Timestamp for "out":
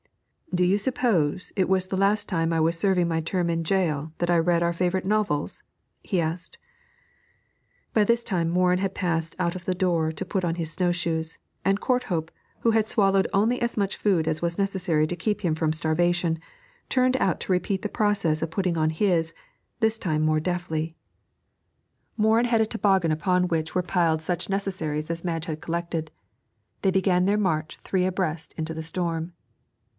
9.39-9.55, 17.17-17.39